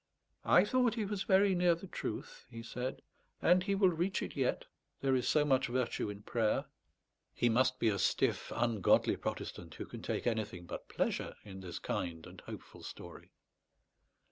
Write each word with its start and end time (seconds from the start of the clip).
"I 0.45 0.65
thought 0.65 0.95
he 0.95 1.05
was 1.05 1.21
very 1.21 1.53
near 1.53 1.75
the 1.75 1.85
truth," 1.85 2.47
he 2.49 2.63
said; 2.63 3.03
"and 3.39 3.61
he 3.61 3.75
will 3.75 3.91
reach 3.91 4.23
it 4.23 4.35
yet; 4.35 4.65
there 4.99 5.13
is 5.15 5.27
so 5.29 5.45
much 5.45 5.67
virtue 5.67 6.09
in 6.09 6.23
prayer." 6.23 6.65
He 7.35 7.49
must 7.49 7.77
be 7.77 7.89
a 7.89 7.99
stiff, 7.99 8.51
ungodly 8.55 9.15
Protestant 9.15 9.75
who 9.75 9.85
can 9.85 10.01
take 10.01 10.25
anything 10.25 10.65
but 10.65 10.89
pleasure 10.89 11.35
in 11.45 11.59
this 11.59 11.77
kind 11.77 12.25
and 12.25 12.41
hopeful 12.41 12.81
story. 12.81 13.29